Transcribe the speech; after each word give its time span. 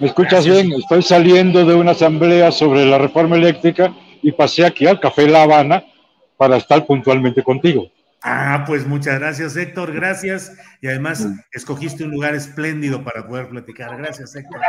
¿Me 0.00 0.06
escuchas 0.06 0.46
bien? 0.46 0.72
Estoy 0.72 1.02
saliendo 1.02 1.66
de 1.66 1.74
una 1.74 1.90
asamblea 1.90 2.50
sobre 2.52 2.86
la 2.86 2.96
reforma 2.96 3.36
eléctrica 3.36 3.94
y 4.22 4.32
pasé 4.32 4.64
aquí 4.64 4.86
al 4.86 4.98
Café 4.98 5.28
La 5.28 5.42
Habana 5.42 5.84
para 6.38 6.56
estar 6.56 6.86
puntualmente 6.86 7.42
contigo. 7.42 7.90
Ah, 8.22 8.64
pues 8.66 8.86
muchas 8.86 9.18
gracias, 9.18 9.56
Héctor. 9.56 9.92
Gracias. 9.92 10.56
Y 10.80 10.86
además 10.86 11.28
escogiste 11.52 12.04
un 12.04 12.12
lugar 12.12 12.34
espléndido 12.34 13.04
para 13.04 13.26
poder 13.26 13.50
platicar. 13.50 13.94
Gracias, 13.98 14.34
Héctor. 14.34 14.60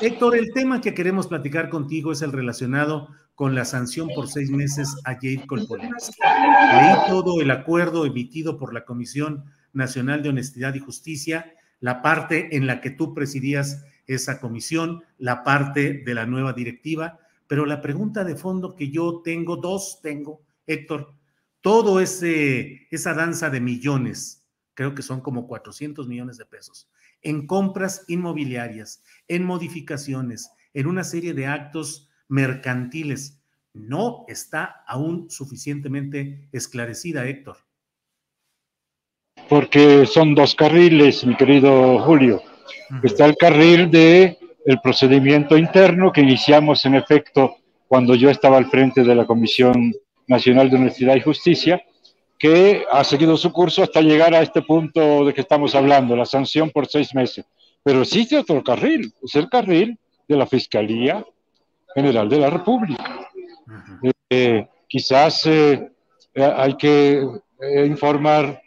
Héctor, 0.00 0.36
el 0.36 0.52
tema 0.52 0.80
que 0.80 0.94
queremos 0.94 1.26
platicar 1.26 1.68
contigo 1.68 2.12
es 2.12 2.22
el 2.22 2.30
relacionado 2.30 3.08
con 3.34 3.56
la 3.56 3.64
sanción 3.64 4.08
por 4.14 4.28
seis 4.28 4.50
meses 4.50 4.94
a 5.04 5.14
Jair 5.14 5.46
Kolpolensky. 5.46 6.20
Leí 6.22 6.94
todo 7.08 7.40
el 7.40 7.50
acuerdo 7.50 8.06
emitido 8.06 8.56
por 8.56 8.72
la 8.72 8.84
Comisión 8.84 9.46
Nacional 9.72 10.22
de 10.22 10.28
Honestidad 10.28 10.74
y 10.74 10.78
Justicia, 10.78 11.54
la 11.80 12.02
parte 12.02 12.56
en 12.56 12.68
la 12.68 12.80
que 12.80 12.90
tú 12.90 13.14
presidías 13.14 13.84
esa 14.06 14.40
comisión, 14.40 15.04
la 15.18 15.44
parte 15.44 16.02
de 16.04 16.14
la 16.14 16.26
nueva 16.26 16.52
directiva, 16.52 17.18
pero 17.46 17.66
la 17.66 17.80
pregunta 17.80 18.24
de 18.24 18.36
fondo 18.36 18.74
que 18.74 18.90
yo 18.90 19.20
tengo, 19.22 19.56
dos 19.56 20.00
tengo, 20.02 20.42
Héctor, 20.66 21.14
todo 21.60 22.00
ese, 22.00 22.88
esa 22.90 23.14
danza 23.14 23.50
de 23.50 23.60
millones, 23.60 24.46
creo 24.74 24.94
que 24.94 25.02
son 25.02 25.20
como 25.20 25.46
400 25.46 26.08
millones 26.08 26.38
de 26.38 26.46
pesos, 26.46 26.90
en 27.20 27.46
compras 27.46 28.04
inmobiliarias, 28.08 29.02
en 29.28 29.44
modificaciones, 29.44 30.50
en 30.74 30.86
una 30.86 31.04
serie 31.04 31.34
de 31.34 31.46
actos 31.46 32.08
mercantiles, 32.28 33.42
no 33.74 34.24
está 34.28 34.84
aún 34.86 35.30
suficientemente 35.30 36.48
esclarecida, 36.52 37.26
Héctor. 37.26 37.58
Porque 39.48 40.06
son 40.06 40.34
dos 40.34 40.54
carriles, 40.54 41.24
mi 41.24 41.36
querido 41.36 41.98
Julio. 42.00 42.42
Está 43.02 43.26
el 43.26 43.36
carril 43.36 43.90
de 43.90 44.38
el 44.64 44.80
procedimiento 44.80 45.56
interno 45.56 46.12
que 46.12 46.20
iniciamos 46.20 46.84
en 46.86 46.94
efecto 46.94 47.56
cuando 47.88 48.14
yo 48.14 48.30
estaba 48.30 48.56
al 48.56 48.66
frente 48.66 49.02
de 49.02 49.14
la 49.14 49.26
Comisión 49.26 49.92
Nacional 50.26 50.70
de 50.70 50.76
Honestidad 50.76 51.16
y 51.16 51.20
Justicia, 51.20 51.82
que 52.38 52.84
ha 52.90 53.04
seguido 53.04 53.36
su 53.36 53.52
curso 53.52 53.82
hasta 53.82 54.00
llegar 54.00 54.34
a 54.34 54.42
este 54.42 54.62
punto 54.62 55.24
de 55.24 55.34
que 55.34 55.42
estamos 55.42 55.74
hablando, 55.74 56.16
la 56.16 56.24
sanción 56.24 56.70
por 56.70 56.86
seis 56.86 57.14
meses. 57.14 57.44
Pero 57.82 58.02
existe 58.02 58.38
otro 58.38 58.62
carril, 58.62 59.12
es 59.22 59.34
el 59.34 59.48
carril 59.48 59.98
de 60.28 60.36
la 60.36 60.46
Fiscalía 60.46 61.24
General 61.94 62.28
de 62.28 62.38
la 62.38 62.50
República. 62.50 63.28
Eh, 64.30 64.66
quizás 64.88 65.46
eh, 65.46 65.90
hay 66.34 66.74
que 66.74 67.26
eh, 67.60 67.86
informar 67.86 68.62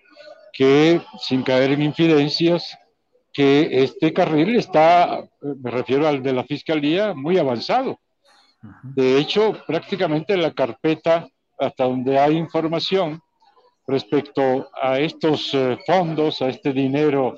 que, 0.54 1.02
sin 1.20 1.42
caer 1.44 1.72
en 1.72 1.82
infidencias, 1.82 2.78
que 3.36 3.84
este 3.84 4.14
carril 4.14 4.56
está, 4.56 5.26
me 5.42 5.70
refiero 5.70 6.08
al 6.08 6.24
de 6.24 6.32
la 6.32 6.46
Fiscalía, 6.46 7.14
muy 7.14 7.38
avanzado. 7.38 8.00
De 8.82 9.18
hecho, 9.20 9.58
prácticamente 9.68 10.38
la 10.38 10.54
carpeta, 10.54 11.28
hasta 11.60 11.84
donde 11.84 12.18
hay 12.18 12.38
información 12.38 13.20
respecto 13.86 14.70
a 14.82 15.00
estos 15.00 15.54
eh, 15.54 15.78
fondos, 15.86 16.42
a 16.42 16.48
este 16.48 16.72
dinero 16.72 17.36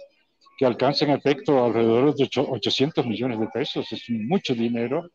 que 0.57 0.67
alcanza 0.67 1.05
en 1.05 1.11
efecto 1.11 1.65
alrededor 1.65 2.13
de 2.15 2.23
ocho- 2.25 2.47
800 2.47 3.05
millones 3.07 3.39
de 3.39 3.47
pesos, 3.47 3.91
es 3.91 4.03
mucho 4.09 4.53
dinero, 4.53 5.09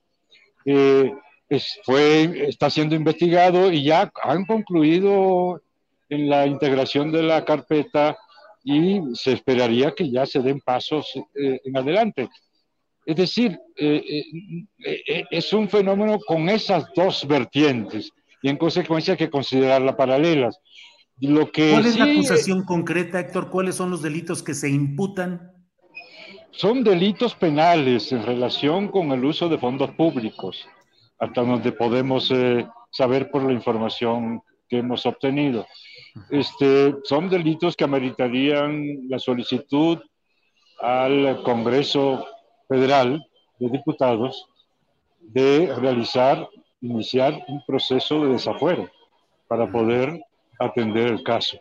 eh, 0.66 1.12
es- 1.48 1.78
fue, 1.84 2.48
está 2.48 2.68
siendo 2.70 2.96
investigado 2.96 3.70
y 3.70 3.84
ya 3.84 4.10
han 4.24 4.44
concluido 4.46 5.62
en 6.08 6.28
la 6.28 6.44
integración 6.46 7.12
de 7.12 7.22
la 7.22 7.44
carpeta 7.44 8.18
y 8.64 9.00
se 9.14 9.32
esperaría 9.32 9.92
que 9.92 10.10
ya 10.10 10.26
se 10.26 10.40
den 10.40 10.60
pasos 10.60 11.12
eh, 11.34 11.60
en 11.64 11.76
adelante. 11.76 12.28
Es 13.04 13.16
decir, 13.16 13.58
eh, 13.76 14.24
eh, 14.84 15.02
eh, 15.08 15.24
es 15.30 15.52
un 15.52 15.68
fenómeno 15.68 16.18
con 16.26 16.48
esas 16.48 16.84
dos 16.94 17.26
vertientes 17.26 18.10
y 18.42 18.48
en 18.48 18.56
consecuencia 18.56 19.14
hay 19.14 19.18
que 19.18 19.30
considerarlas 19.30 19.96
paralelas. 19.96 20.58
Lo 21.20 21.50
que 21.50 21.70
¿Cuál 21.72 21.86
es 21.86 21.98
la 21.98 22.06
sí, 22.06 22.12
acusación 22.12 22.64
concreta, 22.64 23.20
Héctor? 23.20 23.50
¿Cuáles 23.50 23.76
son 23.76 23.90
los 23.90 24.02
delitos 24.02 24.42
que 24.42 24.54
se 24.54 24.70
imputan? 24.70 25.52
son 26.52 26.84
delitos 26.84 27.34
penales 27.34 28.12
en 28.12 28.24
relación 28.24 28.88
con 28.88 29.10
el 29.10 29.24
uso 29.24 29.48
de 29.48 29.58
fondos 29.58 29.90
públicos, 29.92 30.68
hasta 31.18 31.42
donde 31.42 31.72
podemos 31.72 32.30
eh, 32.30 32.66
saber 32.90 33.30
por 33.30 33.42
la 33.42 33.52
información 33.52 34.42
que 34.68 34.78
hemos 34.78 35.04
obtenido. 35.06 35.66
Este, 36.30 36.94
son 37.04 37.28
delitos 37.30 37.74
que 37.76 37.84
ameritarían 37.84 39.08
la 39.08 39.18
solicitud 39.18 39.98
al 40.80 41.42
Congreso 41.42 42.26
Federal 42.68 43.24
de 43.58 43.68
Diputados 43.70 44.46
de 45.20 45.72
realizar, 45.76 46.48
iniciar 46.80 47.44
un 47.48 47.62
proceso 47.64 48.24
de 48.24 48.32
desafuero 48.32 48.90
para 49.48 49.70
poder 49.70 50.20
atender 50.58 51.08
el 51.08 51.22
caso. 51.22 51.58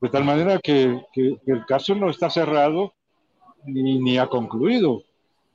De 0.00 0.08
tal 0.08 0.24
manera 0.24 0.58
que, 0.58 1.00
que- 1.12 1.36
que 1.44 1.52
el 1.52 1.66
caso 1.66 1.94
no 1.94 2.08
está 2.08 2.30
cerrado 2.30 2.94
ni, 3.64 3.98
ni 3.98 4.16
ha 4.18 4.26
concluido, 4.26 5.02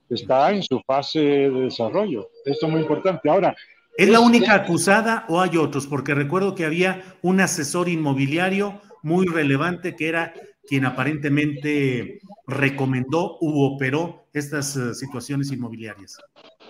está 0.10 0.52
en 0.52 0.62
su 0.62 0.80
fase 0.86 1.20
de 1.20 1.50
desarrollo. 1.62 2.30
Esto 2.46 2.68
es 2.68 2.72
muy 2.72 2.82
importante. 2.82 3.28
Ahora, 3.30 3.56
¿Es 3.98 4.10
la 4.10 4.20
única 4.20 4.54
acusada 4.54 5.26
o 5.30 5.42
hay 5.42 5.58
otros? 5.58 5.88
Porque 5.88 6.14
recuerdo 6.14 6.56
que 6.56 6.66
había 6.66 7.04
un 7.22 7.40
asesor 7.40 7.88
inmobiliario 7.88 8.82
muy 9.04 9.26
relevante 9.28 9.96
que 9.96 10.10
era 10.10 10.34
quien 10.68 10.86
aparentemente 10.86 12.20
recomendó 12.48 13.38
u 13.40 13.64
operó 13.64 14.26
estas 14.34 14.76
eh, 14.76 14.94
situaciones 14.94 15.52
inmobiliarias. 15.52 16.18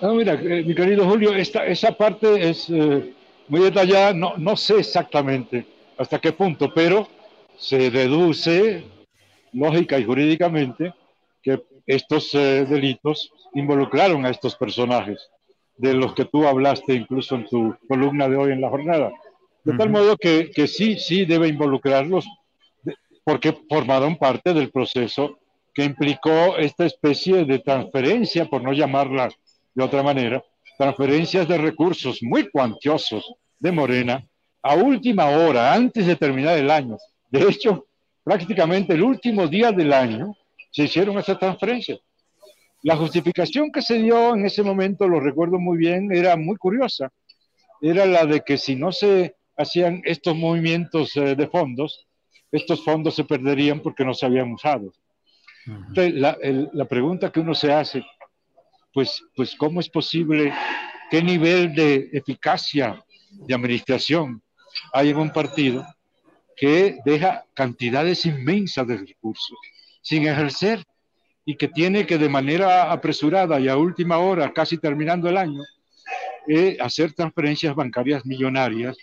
No, 0.01 0.13
mira, 0.13 0.33
eh, 0.33 0.63
mi 0.63 0.75
querido 0.75 1.05
Julio, 1.07 1.33
esta, 1.33 1.65
esa 1.65 1.93
parte 1.93 2.49
es 2.49 2.69
eh, 2.69 3.13
muy 3.47 3.61
detallada, 3.61 4.13
no, 4.13 4.37
no 4.37 4.55
sé 4.57 4.79
exactamente 4.79 5.65
hasta 5.97 6.19
qué 6.19 6.33
punto, 6.33 6.73
pero 6.73 7.07
se 7.57 7.89
deduce 7.89 8.83
lógica 9.53 9.97
y 9.97 10.05
jurídicamente 10.05 10.93
que 11.41 11.63
estos 11.85 12.33
eh, 12.33 12.65
delitos 12.67 13.31
involucraron 13.53 14.25
a 14.25 14.29
estos 14.29 14.55
personajes, 14.55 15.29
de 15.77 15.93
los 15.93 16.13
que 16.13 16.25
tú 16.25 16.47
hablaste 16.47 16.93
incluso 16.93 17.35
en 17.35 17.47
tu 17.47 17.75
columna 17.87 18.27
de 18.29 18.37
hoy 18.37 18.51
en 18.51 18.61
la 18.61 18.69
jornada. 18.69 19.11
De 19.63 19.75
tal 19.75 19.89
modo 19.89 20.15
que, 20.15 20.51
que 20.51 20.67
sí, 20.67 20.97
sí 20.99 21.25
debe 21.25 21.47
involucrarlos, 21.47 22.25
porque 23.23 23.57
formaron 23.67 24.15
parte 24.17 24.53
del 24.53 24.69
proceso 24.69 25.39
que 25.73 25.83
implicó 25.83 26.55
esta 26.57 26.85
especie 26.85 27.45
de 27.45 27.59
transferencia, 27.59 28.45
por 28.45 28.61
no 28.61 28.71
llamarla 28.71 29.29
de 29.73 29.83
otra 29.83 30.03
manera, 30.03 30.43
transferencias 30.77 31.47
de 31.47 31.57
recursos 31.57 32.21
muy 32.21 32.49
cuantiosos 32.49 33.33
de 33.59 33.71
Morena 33.71 34.23
a 34.61 34.75
última 34.75 35.29
hora, 35.29 35.73
antes 35.73 36.07
de 36.07 36.15
terminar 36.15 36.57
el 36.57 36.71
año. 36.71 36.97
De 37.29 37.41
hecho, 37.47 37.85
prácticamente 38.23 38.93
el 38.93 39.03
último 39.03 39.47
día 39.47 39.71
del 39.71 39.93
año 39.93 40.35
se 40.71 40.83
hicieron 40.83 41.17
esas 41.17 41.37
transferencias. 41.37 41.99
La 42.85 42.95
justificación 42.95 43.71
que 43.71 43.81
se 43.81 43.95
dio 43.95 44.35
en 44.35 44.45
ese 44.45 44.61
momento, 44.61 45.07
lo 45.07 45.19
recuerdo 45.19 45.57
muy 45.57 45.75
bien, 45.75 46.11
era 46.11 46.37
muy 46.37 46.55
curiosa. 46.55 47.11
Era 47.81 48.05
la 48.05 48.27
de 48.27 48.41
que 48.41 48.59
si 48.59 48.75
no 48.75 48.91
se 48.91 49.37
hacían 49.57 50.03
estos 50.05 50.35
movimientos 50.35 51.17
eh, 51.17 51.35
de 51.35 51.47
fondos, 51.47 52.05
estos 52.51 52.85
fondos 52.85 53.15
se 53.15 53.23
perderían 53.23 53.79
porque 53.79 54.05
no 54.05 54.13
se 54.13 54.27
habían 54.27 54.51
usado. 54.51 54.93
Entonces, 55.65 56.13
la, 56.13 56.37
la, 56.73 56.85
pregunta 56.85 57.31
que 57.31 57.39
uno 57.39 57.55
se 57.55 57.73
hace, 57.73 58.05
pues, 58.93 59.19
pues, 59.35 59.55
¿cómo 59.55 59.79
es 59.79 59.89
posible? 59.89 60.53
¿Qué 61.09 61.23
nivel 61.23 61.73
de 61.73 62.11
eficacia 62.13 63.03
de 63.31 63.55
administración 63.55 64.43
hay 64.93 65.09
en 65.09 65.17
un 65.17 65.31
partido 65.31 65.83
que 66.55 66.99
deja 67.03 67.45
cantidades 67.55 68.27
inmensas 68.27 68.85
de 68.85 68.97
recursos 68.97 69.57
sin 70.03 70.27
ejercer 70.27 70.85
y 71.45 71.55
que 71.55 71.67
tiene 71.67 72.05
que 72.05 72.17
de 72.17 72.27
manera 72.27 72.91
apresurada 72.91 73.59
y 73.59 73.67
a 73.67 73.77
última 73.77 74.17
hora, 74.17 74.51
casi 74.51 74.77
terminando 74.77 75.29
el 75.29 75.37
año, 75.37 75.61
eh, 76.47 76.77
hacer 76.81 77.13
transferencias 77.13 77.75
bancarias 77.75 78.25
millonarias 78.25 78.97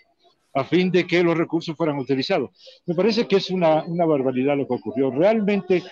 a 0.54 0.64
fin 0.64 0.90
de 0.90 1.06
que 1.06 1.22
los 1.22 1.36
recursos 1.36 1.76
fueran 1.76 1.98
utilizados. 1.98 2.50
Me 2.84 2.94
parece 2.94 3.26
que 3.26 3.36
es 3.36 3.50
una, 3.50 3.84
una 3.84 4.04
barbaridad 4.04 4.56
lo 4.56 4.66
que 4.66 4.74
ocurrió. 4.74 5.10
Realmente... 5.10 5.82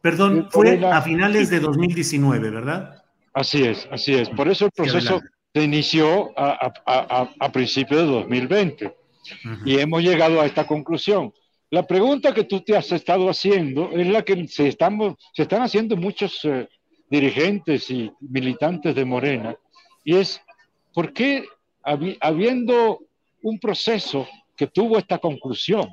Perdón, 0.00 0.48
fue 0.50 0.82
a 0.86 1.02
finales 1.02 1.50
de 1.50 1.60
2019, 1.60 2.50
¿verdad? 2.50 3.02
Así 3.34 3.64
es, 3.64 3.86
así 3.90 4.14
es. 4.14 4.30
Por 4.30 4.48
eso 4.48 4.64
el 4.66 4.70
proceso 4.70 5.20
se 5.52 5.62
inició 5.62 6.30
a, 6.38 6.72
a, 6.86 7.28
a, 7.38 7.52
principios 7.52 8.02
de 8.02 8.06
2020 8.06 8.96
y 9.66 9.78
hemos 9.78 10.02
llegado 10.02 10.40
a 10.40 10.46
esta 10.46 10.66
conclusión. 10.66 11.34
La 11.70 11.86
pregunta 11.86 12.34
que 12.34 12.44
tú 12.44 12.60
te 12.60 12.76
has 12.76 12.90
estado 12.92 13.28
haciendo 13.30 13.90
es 13.92 14.06
la 14.06 14.22
que 14.22 14.46
se, 14.48 14.68
estamos, 14.68 15.14
se 15.32 15.42
están 15.42 15.62
haciendo 15.62 15.96
muchos 15.96 16.44
eh, 16.44 16.68
dirigentes 17.08 17.90
y 17.90 18.10
militantes 18.20 18.94
de 18.94 19.04
Morena, 19.04 19.56
y 20.04 20.16
es, 20.16 20.40
¿por 20.92 21.12
qué 21.12 21.44
habiendo 22.20 23.00
un 23.42 23.58
proceso 23.58 24.26
que 24.56 24.66
tuvo 24.66 24.98
esta 24.98 25.18
conclusión 25.18 25.88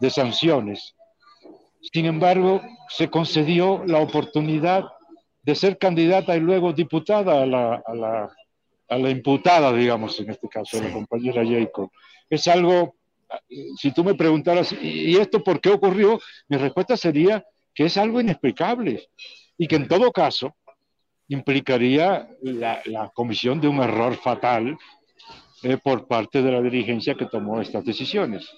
de 0.00 0.10
sanciones, 0.10 0.94
sin 1.92 2.06
embargo, 2.06 2.60
se 2.88 3.08
concedió 3.08 3.84
la 3.86 3.98
oportunidad 3.98 4.84
de 5.42 5.54
ser 5.54 5.78
candidata 5.78 6.36
y 6.36 6.40
luego 6.40 6.72
diputada 6.72 7.42
a 7.42 7.46
la, 7.46 7.82
a 7.84 7.94
la, 7.94 8.36
a 8.88 8.98
la 8.98 9.10
imputada, 9.10 9.72
digamos, 9.72 10.18
en 10.20 10.30
este 10.30 10.48
caso, 10.48 10.78
a 10.78 10.82
la 10.82 10.92
compañera 10.92 11.44
Jacob. 11.44 11.90
Es 12.28 12.46
algo, 12.48 12.96
si 13.76 13.92
tú 13.92 14.04
me 14.04 14.14
preguntaras, 14.14 14.72
¿y 14.80 15.16
esto 15.16 15.42
por 15.42 15.60
qué 15.60 15.70
ocurrió? 15.70 16.20
Mi 16.48 16.56
respuesta 16.56 16.96
sería 16.96 17.44
que 17.74 17.86
es 17.86 17.96
algo 17.96 18.20
inexplicable 18.20 19.08
y 19.56 19.66
que 19.66 19.76
en 19.76 19.88
todo 19.88 20.10
caso 20.12 20.54
implicaría 21.28 22.28
la, 22.42 22.82
la 22.84 23.08
comisión 23.10 23.60
de 23.60 23.68
un 23.68 23.82
error 23.82 24.16
fatal 24.16 24.76
eh, 25.62 25.78
por 25.78 26.08
parte 26.08 26.42
de 26.42 26.50
la 26.50 26.60
dirigencia 26.60 27.14
que 27.14 27.26
tomó 27.26 27.60
estas 27.60 27.84
decisiones. 27.84 28.50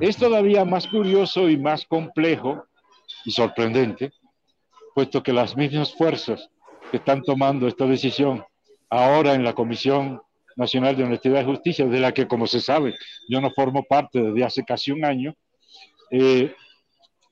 Es 0.00 0.16
todavía 0.16 0.64
más 0.64 0.86
curioso 0.86 1.48
y 1.48 1.56
más 1.56 1.86
complejo 1.86 2.66
y 3.24 3.30
sorprendente, 3.30 4.12
puesto 4.94 5.22
que 5.22 5.32
las 5.32 5.56
mismas 5.56 5.94
fuerzas 5.94 6.50
que 6.90 6.98
están 6.98 7.22
tomando 7.22 7.66
esta 7.66 7.86
decisión 7.86 8.44
ahora 8.90 9.34
en 9.34 9.44
la 9.44 9.54
Comisión 9.54 10.20
Nacional 10.56 10.96
de 10.96 11.04
Honestidad 11.04 11.42
y 11.42 11.44
Justicia, 11.44 11.86
de 11.86 12.00
la 12.00 12.12
que, 12.12 12.26
como 12.26 12.46
se 12.46 12.60
sabe, 12.60 12.94
yo 13.28 13.40
no 13.40 13.50
formo 13.50 13.84
parte 13.84 14.20
desde 14.20 14.44
hace 14.44 14.64
casi 14.64 14.90
un 14.90 15.04
año, 15.04 15.34
eh, 16.10 16.54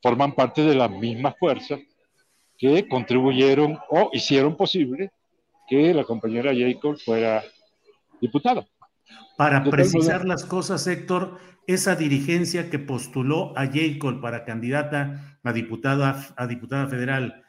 forman 0.03 0.35
parte 0.35 0.63
de 0.63 0.75
las 0.75 0.91
mismas 0.91 1.35
fuerzas 1.39 1.81
que 2.59 2.87
contribuyeron 2.87 3.79
o 3.91 4.11
hicieron 4.13 4.57
posible 4.57 5.11
que 5.67 5.95
la 5.95 6.05
compañera 6.05 6.53
Jacob 6.55 6.99
fuera 6.99 7.43
diputada. 8.21 8.67
Para 9.37 9.65
precisar 9.65 10.25
las 10.25 10.45
cosas, 10.45 10.87
Héctor, 10.87 11.39
esa 11.67 11.97
dirigencia 11.97 12.71
que 12.71 12.79
postuló 12.79 13.57
a 13.57 13.67
Jacob 13.67 14.21
para 14.21 14.45
candidata 14.45 15.39
a 15.43 15.53
diputada, 15.53 16.35
a 16.37 16.47
diputada 16.47 16.87
federal, 16.89 17.43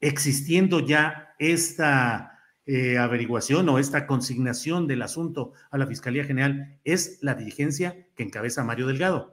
existiendo 0.00 0.80
ya 0.80 1.34
esta 1.38 2.35
eh, 2.66 2.98
averiguación 2.98 3.68
o 3.68 3.78
esta 3.78 4.06
consignación 4.06 4.86
del 4.86 5.02
asunto 5.02 5.52
a 5.70 5.78
la 5.78 5.86
Fiscalía 5.86 6.24
General 6.24 6.78
es 6.84 7.18
la 7.22 7.34
dirigencia 7.34 8.06
que 8.16 8.24
encabeza 8.24 8.64
Mario 8.64 8.88
Delgado. 8.88 9.32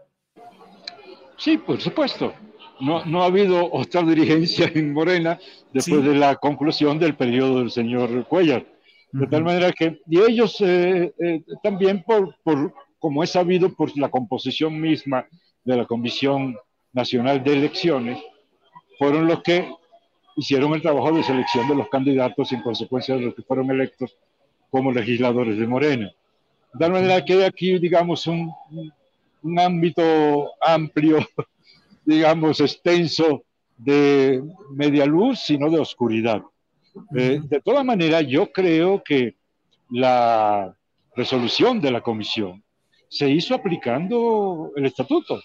Sí, 1.37 1.57
por 1.57 1.81
supuesto. 1.81 2.33
No, 2.79 3.03
no 3.05 3.23
ha 3.23 3.25
habido 3.25 3.71
otra 3.71 4.03
dirigencia 4.03 4.71
en 4.73 4.93
Morena 4.93 5.39
después 5.73 6.03
de 6.03 6.15
la 6.15 6.35
conclusión 6.35 6.99
del 6.99 7.15
periodo 7.15 7.59
del 7.59 7.71
señor 7.71 8.27
Cuellar. 8.27 8.65
De 9.11 9.27
tal 9.27 9.43
manera 9.43 9.71
que, 9.71 9.99
y 10.07 10.19
ellos 10.19 10.59
eh, 10.61 11.13
eh, 11.19 11.43
también, 11.61 12.03
por, 12.03 12.35
por, 12.43 12.73
como 12.97 13.23
es 13.23 13.29
sabido 13.29 13.73
por 13.73 13.95
la 13.97 14.09
composición 14.09 14.79
misma 14.79 15.27
de 15.63 15.77
la 15.77 15.85
Comisión 15.85 16.55
Nacional 16.93 17.43
de 17.43 17.53
Elecciones, 17.53 18.19
fueron 18.97 19.27
los 19.27 19.43
que 19.43 19.71
hicieron 20.35 20.73
el 20.73 20.81
trabajo 20.81 21.11
de 21.11 21.23
selección 21.23 21.67
de 21.67 21.75
los 21.75 21.89
candidatos 21.89 22.51
en 22.51 22.61
consecuencia 22.61 23.15
de 23.15 23.21
los 23.21 23.35
que 23.35 23.43
fueron 23.43 23.69
electos 23.71 24.17
como 24.69 24.91
legisladores 24.91 25.57
de 25.57 25.67
Morena. 25.67 26.11
De 26.73 26.89
manera 26.89 27.23
que 27.23 27.33
hay 27.33 27.43
aquí, 27.43 27.77
digamos, 27.77 28.25
un, 28.25 28.51
un 29.43 29.59
ámbito 29.59 30.51
amplio, 30.61 31.19
digamos, 32.05 32.59
extenso 32.59 33.43
de 33.77 34.43
media 34.71 35.05
luz, 35.05 35.39
sino 35.39 35.69
de 35.69 35.79
oscuridad. 35.79 36.41
Eh, 37.15 37.41
de 37.43 37.61
todas 37.61 37.83
maneras, 37.83 38.25
yo 38.27 38.51
creo 38.51 39.03
que 39.03 39.35
la 39.89 40.75
resolución 41.15 41.81
de 41.81 41.91
la 41.91 42.01
comisión 42.01 42.63
se 43.09 43.29
hizo 43.29 43.53
aplicando 43.53 44.71
el 44.75 44.85
estatuto. 44.85 45.41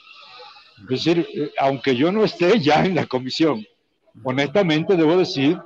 Es 0.83 1.05
decir, 1.05 1.27
eh, 1.35 1.51
aunque 1.59 1.97
yo 1.97 2.13
no 2.13 2.25
esté 2.25 2.59
ya 2.61 2.85
en 2.85 2.95
la 2.95 3.07
comisión, 3.07 3.65
honestamente 4.25 4.97
debo 4.97 5.17
decir 5.17 5.59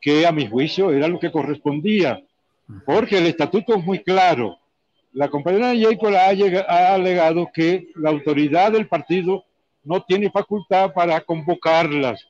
que 0.00 0.26
a 0.26 0.32
mi 0.32 0.48
juicio 0.48 0.90
era 0.90 1.08
lo 1.08 1.18
que 1.18 1.32
correspondía, 1.32 2.22
porque 2.84 3.18
el 3.18 3.26
estatuto 3.26 3.74
es 3.74 3.84
muy 3.84 4.02
claro. 4.02 4.58
La 5.12 5.28
compañera 5.28 5.72
Jacob 5.74 6.14
ha, 6.14 6.28
ha 6.28 6.94
alegado 6.94 7.48
que 7.52 7.88
la 7.96 8.10
autoridad 8.10 8.72
del 8.72 8.86
partido 8.86 9.44
no 9.84 10.02
tiene 10.02 10.30
facultad 10.30 10.92
para 10.92 11.20
convocarlas 11.20 12.28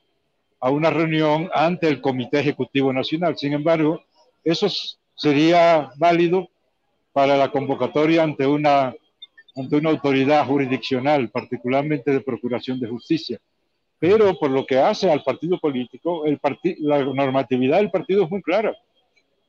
a 0.59 0.69
una 0.69 0.89
reunión 0.89 1.49
ante 1.53 1.87
el 1.87 2.01
Comité 2.01 2.39
Ejecutivo 2.39 2.91
Nacional. 2.91 3.37
Sin 3.37 3.53
embargo, 3.53 4.01
eso 4.43 4.67
sería 5.15 5.89
válido 5.97 6.49
para 7.11 7.37
la 7.37 7.51
convocatoria 7.51 8.23
ante 8.23 8.47
una 8.47 8.93
autoridad 9.85 10.45
jurisdiccional, 10.45 11.29
particularmente 11.29 12.11
de 12.11 12.21
Procuración 12.21 12.79
de 12.79 12.87
Justicia. 12.87 13.39
Pero 13.99 14.33
por 14.39 14.49
lo 14.49 14.65
que 14.65 14.77
hace 14.77 15.11
al 15.11 15.23
partido 15.23 15.59
político, 15.59 16.25
el 16.25 16.39
la 16.79 17.03
normatividad 17.03 17.77
del 17.77 17.91
partido 17.91 18.23
es 18.23 18.31
muy 18.31 18.41
clara. 18.41 18.75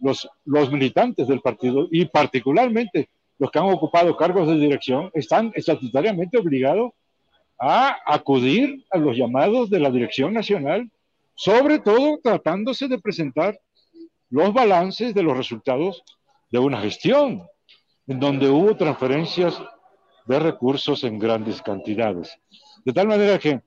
Los, 0.00 0.28
los 0.44 0.72
militantes 0.72 1.28
del 1.28 1.40
partido 1.40 1.86
y 1.90 2.06
particularmente 2.06 3.08
los 3.38 3.50
que 3.50 3.58
han 3.58 3.66
ocupado 3.66 4.16
cargos 4.16 4.48
de 4.48 4.56
dirección 4.56 5.10
están 5.14 5.52
estatutariamente 5.54 6.38
obligados 6.38 6.92
a 7.58 7.98
acudir 8.06 8.84
a 8.90 8.98
los 8.98 9.16
llamados 9.16 9.70
de 9.70 9.80
la 9.80 9.90
Dirección 9.90 10.32
Nacional, 10.32 10.90
sobre 11.34 11.78
todo 11.78 12.18
tratándose 12.22 12.88
de 12.88 12.98
presentar 12.98 13.58
los 14.30 14.52
balances 14.52 15.14
de 15.14 15.22
los 15.22 15.36
resultados 15.36 16.02
de 16.50 16.58
una 16.58 16.80
gestión, 16.80 17.42
en 18.06 18.20
donde 18.20 18.48
hubo 18.48 18.76
transferencias 18.76 19.60
de 20.26 20.38
recursos 20.38 21.04
en 21.04 21.18
grandes 21.18 21.60
cantidades. 21.62 22.38
De 22.84 22.92
tal 22.92 23.08
manera 23.08 23.38
que 23.38 23.60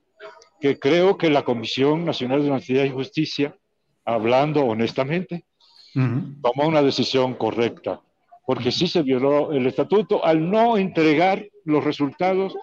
que 0.60 0.78
creo 0.78 1.16
que 1.18 1.30
la 1.30 1.44
Comisión 1.44 2.04
Nacional 2.04 2.42
de 2.42 2.50
Honestidad 2.50 2.84
y 2.84 2.90
Justicia, 2.90 3.56
hablando 4.04 4.64
honestamente, 4.64 5.44
tomó 5.94 6.66
una 6.66 6.82
decisión 6.82 7.34
correcta, 7.34 8.00
porque 8.46 8.72
sí 8.72 8.88
se 8.88 9.02
violó 9.02 9.52
el 9.52 9.66
estatuto 9.66 10.24
al 10.24 10.50
no 10.50 10.76
entregar 10.76 11.46
los 11.64 11.84
resultados. 11.84 12.54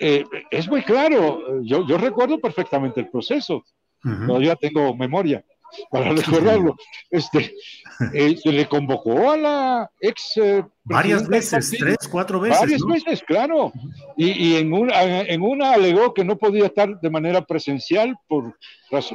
Eh, 0.00 0.24
es 0.50 0.68
muy 0.68 0.82
claro, 0.82 1.62
yo, 1.62 1.86
yo, 1.86 1.98
recuerdo 1.98 2.38
perfectamente 2.38 3.00
el 3.00 3.08
proceso, 3.08 3.64
todavía 4.02 4.56
tengo 4.56 4.94
memoria 4.94 5.44
para 5.90 6.10
recordarlo. 6.10 6.76
Este, 7.10 7.54
eh, 8.12 8.36
se 8.36 8.52
le 8.52 8.66
convocó 8.66 9.30
a 9.30 9.36
la 9.36 9.90
ex. 10.00 10.36
Eh, 10.36 10.64
varias 10.84 11.26
veces, 11.28 11.74
tres, 11.78 11.96
cuatro 12.10 12.40
veces. 12.40 12.60
Varias 12.60 12.84
veces, 12.84 13.22
claro. 13.22 13.72
Y, 14.16 14.30
y, 14.30 14.56
en, 14.56 14.72
una, 14.72 15.02
en 15.02 15.42
una 15.42 15.72
alegó 15.72 16.14
que 16.14 16.24
no 16.24 16.36
podía 16.36 16.66
estar 16.66 17.00
de 17.00 17.10
manera 17.10 17.44
presencial, 17.44 18.16
por, 18.26 18.56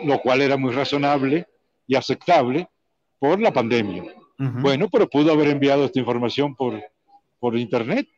lo 0.03 0.19
cual 0.21 0.41
era 0.41 0.57
muy 0.57 0.73
razonable 0.73 1.47
y 1.87 1.95
aceptable 1.95 2.67
por 3.19 3.39
la 3.39 3.51
pandemia. 3.51 4.03
Bueno, 4.37 4.89
pero 4.91 5.09
pudo 5.09 5.31
haber 5.31 5.47
enviado 5.49 5.85
esta 5.85 5.99
información 5.99 6.53
por, 6.55 6.81
por 7.39 7.57
internet. 7.57 8.09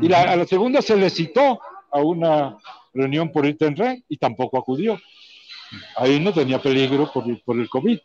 Y 0.00 0.08
la, 0.08 0.22
a 0.22 0.36
la 0.36 0.46
segunda 0.46 0.80
se 0.80 0.96
le 0.96 1.10
citó 1.10 1.58
a 1.90 2.00
una 2.00 2.56
reunión 2.92 3.32
por 3.32 3.44
internet 3.44 4.04
y 4.08 4.16
tampoco 4.16 4.56
acudió. 4.58 5.00
Ahí 5.96 6.20
no 6.20 6.32
tenía 6.32 6.62
peligro 6.62 7.10
por, 7.12 7.24
por 7.42 7.58
el 7.58 7.68
COVID. 7.68 7.98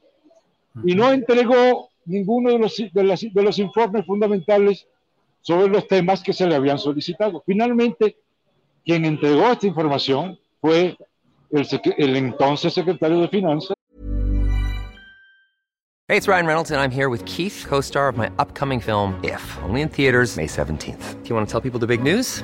Y 0.85 0.95
no 0.95 1.11
entregó 1.11 1.88
ninguno 2.09 2.51
de 2.51 2.59
los, 2.59 2.75
de, 2.75 3.43
los 3.43 3.59
informes 3.59 4.05
fundamentales 4.05 4.87
sobre 5.41 5.69
los 5.69 5.87
temas 5.87 6.21
que 6.21 6.33
se 6.33 6.47
le 6.47 6.55
habían 6.55 6.77
solicitado. 6.77 7.43
Finalmente, 7.45 8.17
quien 8.83 9.05
entregó 9.05 9.51
esta 9.51 9.67
información 9.67 10.37
fue 10.59 10.97
el, 11.51 11.67
el 11.97 12.15
entonces 12.15 12.73
secretario 12.73 13.21
de 13.21 13.27
Finanzas. 13.29 13.75
Hey, 16.07 16.17
it's 16.17 16.27
Ryan 16.27 16.47
Reynolds, 16.47 16.71
and 16.71 16.81
I'm 16.81 16.89
here 16.89 17.07
with 17.07 17.23
Keith, 17.25 17.65
co 17.67 17.81
star 17.81 18.09
of 18.09 18.17
my 18.17 18.31
upcoming 18.39 18.79
film, 18.79 19.13
If, 19.23 19.43
only 19.61 19.81
in 19.81 19.89
theaters, 19.89 20.37
May 20.37 20.47
17th. 20.47 21.21
Do 21.23 21.29
you 21.29 21.35
want 21.35 21.47
to 21.47 21.51
tell 21.51 21.61
people 21.61 21.79
the 21.79 21.85
big 21.85 22.01
news? 22.01 22.43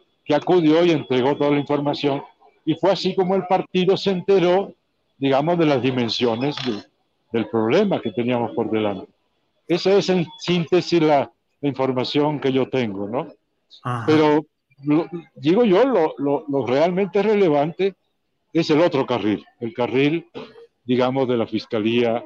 que 0.31 0.35
acudió 0.35 0.85
y 0.85 0.91
entregó 0.91 1.35
toda 1.35 1.51
la 1.51 1.59
información. 1.59 2.23
Y 2.63 2.75
fue 2.75 2.91
así 2.91 3.13
como 3.13 3.35
el 3.35 3.45
partido 3.47 3.97
se 3.97 4.11
enteró, 4.11 4.73
digamos, 5.17 5.59
de 5.59 5.65
las 5.65 5.81
dimensiones 5.81 6.55
del 7.33 7.49
problema 7.49 8.01
que 8.01 8.13
teníamos 8.13 8.51
por 8.51 8.71
delante. 8.71 9.11
Esa 9.67 9.91
es 9.91 10.07
en 10.07 10.25
síntesis 10.39 11.01
la, 11.01 11.29
información 11.63 12.39
que 12.39 12.51
yo 12.51 12.67
tengo, 12.69 13.07
¿no? 13.07 13.27
Pero 14.07 14.43
digo 15.35 15.63
yo, 15.63 15.85
lo, 15.85 16.15
lo, 16.17 16.65
realmente 16.65 17.21
relevante 17.21 17.93
es 18.51 18.71
el 18.71 18.81
otro 18.81 19.05
carril, 19.05 19.45
el 19.59 19.71
carril, 19.71 20.25
digamos, 20.83 21.27
de 21.27 21.37
la 21.37 21.45
Fiscalía 21.45 22.25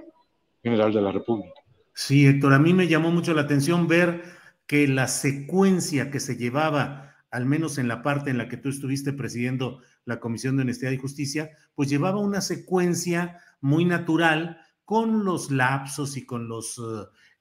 General 0.63 0.93
de 0.93 1.01
la 1.01 1.11
República. 1.11 1.59
Sí, 1.93 2.25
Héctor, 2.25 2.53
a 2.53 2.59
mí 2.59 2.73
me 2.73 2.87
llamó 2.87 3.11
mucho 3.11 3.33
la 3.33 3.41
atención 3.41 3.89
ver 3.89 4.23
que 4.67 4.87
la 4.87 5.09
secuencia 5.09 6.09
que 6.11 6.21
se 6.21 6.37
llevaba 6.37 7.14
al 7.31 7.45
menos 7.45 7.77
en 7.77 7.87
la 7.87 8.01
parte 8.01 8.29
en 8.29 8.37
la 8.37 8.47
que 8.47 8.57
tú 8.57 8.69
estuviste 8.69 9.13
presidiendo 9.13 9.81
la 10.05 10.19
Comisión 10.19 10.55
de 10.55 10.63
Honestidad 10.63 10.91
y 10.91 10.97
Justicia, 10.97 11.51
pues 11.73 11.89
llevaba 11.89 12.19
una 12.19 12.41
secuencia 12.41 13.39
muy 13.61 13.85
natural 13.85 14.59
con 14.85 15.25
los 15.25 15.51
lapsos 15.51 16.15
y 16.15 16.25
con 16.25 16.47
los 16.47 16.79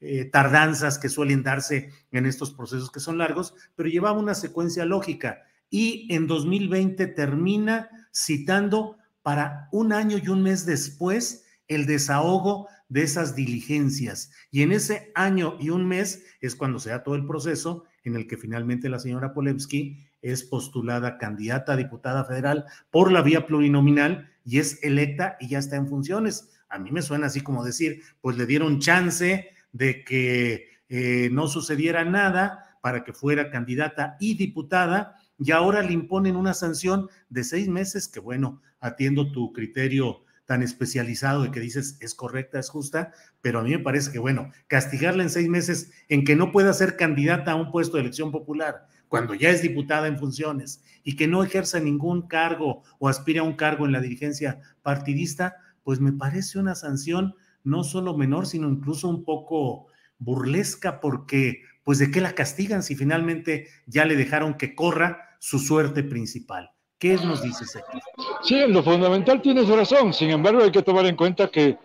eh, 0.01 0.25
tardanzas 0.27 0.99
que 0.99 1.09
suelen 1.09 1.43
darse 1.43 1.91
en 2.11 2.27
estos 2.27 2.53
procesos 2.53 2.91
que 2.91 3.01
son 3.01 3.19
largos, 3.19 3.55
pero 3.77 3.89
llevaba 3.89 4.19
una 4.19 4.35
secuencia 4.35 4.85
lógica. 4.85 5.43
Y 5.71 6.13
en 6.13 6.27
2020 6.27 7.07
termina 7.09 7.91
citando 8.13 8.99
para 9.23 9.69
un 9.73 9.93
año 9.93 10.19
y 10.23 10.29
un 10.29 10.43
mes 10.43 10.67
después 10.67 11.45
el 11.69 11.87
desahogo 11.87 12.69
de 12.89 13.03
esas 13.03 13.35
diligencias. 13.35 14.31
Y 14.51 14.63
en 14.63 14.73
ese 14.73 15.11
año 15.15 15.57
y 15.59 15.71
un 15.71 15.87
mes 15.87 16.25
es 16.41 16.55
cuando 16.55 16.79
se 16.79 16.91
da 16.91 17.03
todo 17.03 17.15
el 17.15 17.27
proceso 17.27 17.85
en 18.05 18.17
el 18.17 18.27
que 18.27 18.37
finalmente 18.37 18.89
la 18.89 18.99
señora 18.99 19.33
Polevsky 19.33 19.99
es 20.23 20.43
postulada 20.45 21.19
candidata 21.19 21.73
a 21.73 21.77
diputada 21.77 22.25
federal 22.25 22.65
por 22.91 23.11
la 23.11 23.23
vía 23.23 23.47
plurinominal 23.47 24.31
y 24.45 24.59
es 24.59 24.83
electa 24.83 25.37
y 25.41 25.49
ya 25.49 25.59
está 25.59 25.77
en 25.77 25.89
funciones. 25.89 26.51
A 26.69 26.79
mí 26.79 26.91
me 26.93 27.03
suena 27.03 27.27
así 27.27 27.41
como 27.41 27.65
decir, 27.65 28.03
pues 28.21 28.37
le 28.37 28.47
dieron 28.47 28.79
chance 28.81 29.49
de 29.73 30.05
que 30.05 30.69
eh, 30.89 31.29
no 31.33 31.49
sucediera 31.49 32.05
nada 32.05 32.79
para 32.81 33.05
que 33.05 33.13
fuera 33.13 33.51
candidata 33.51 34.17
y 34.21 34.37
diputada 34.37 35.17
y 35.39 35.51
ahora 35.51 35.83
le 35.83 35.93
imponen 35.93 36.37
una 36.37 36.55
sanción 36.55 37.09
de 37.29 37.45
seis 37.45 37.69
meses 37.69 38.09
que 38.09 38.21
bueno, 38.21 38.61
atiendo 38.81 39.33
tu 39.33 39.53
criterio 39.53 40.24
tan 40.47 40.63
especializado 40.63 41.43
de 41.43 41.51
que 41.51 41.61
dices 41.61 41.97
es 42.01 42.15
correcta, 42.15 42.59
es 42.59 42.69
justa, 42.69 43.13
pero 43.41 43.61
a 43.61 43.63
mí 43.63 43.71
me 43.71 43.79
parece 43.79 44.13
que, 44.13 44.19
bueno, 44.19 44.51
castigarla 44.67 45.23
en 45.23 45.31
seis 45.31 45.49
meses 45.49 45.91
en 46.09 46.25
que 46.25 46.37
no 46.37 46.53
pueda 46.53 46.73
ser 46.73 46.97
candidata 46.97 47.53
a 47.53 47.57
un 47.57 47.71
puesto 47.71 47.97
de 47.97 48.03
elección 48.03 48.31
popular 48.31 48.87
cuando 49.09 49.35
ya 49.35 49.51
es 49.51 49.63
diputada 49.63 50.09
en 50.09 50.19
funciones 50.19 50.83
y 51.03 51.17
que 51.17 51.29
no 51.29 51.45
ejerza 51.45 51.79
ningún 51.81 52.27
cargo 52.27 52.83
o 52.99 53.09
aspire 53.09 53.39
a 53.39 53.45
un 53.45 53.55
cargo 53.55 53.87
en 53.87 53.93
la 53.93 54.01
dirigencia 54.01 54.61
partidista, 54.83 55.57
pues 55.83 56.01
me 56.01 56.13
parece 56.13 56.59
una 56.59 56.75
sanción 56.75 57.35
no 57.63 57.85
solo 57.85 58.17
menor, 58.17 58.47
sino 58.47 58.69
incluso 58.69 59.09
un 59.09 59.25
poco 59.25 59.87
burlesca 60.19 61.01
porque, 61.01 61.63
pues, 61.85 61.99
¿de 61.99 62.11
qué 62.11 62.21
la 62.21 62.35
castigan 62.35 62.83
si 62.83 62.97
finalmente 62.97 63.69
ya 63.87 64.05
le 64.05 64.17
dejaron 64.17 64.55
que 64.55 64.75
corra 64.75 65.37
su 65.39 65.59
suerte 65.59 66.03
principal? 66.03 66.74
¿Qué 67.05 67.17
nos 67.17 67.43
dice 67.43 67.65
Héctor? 67.65 68.01
Sí, 68.41 68.55
en 68.55 68.73
lo 68.73 68.83
fundamental 68.83 69.43
tienes 69.43 69.69
razón. 69.69 70.15
Sin 70.15 70.31
embargo, 70.31 70.63
hay 70.63 70.71
que 70.71 70.81
tomar 70.81 71.05
en 71.05 71.17
cuenta 71.17 71.49
que 71.49 71.77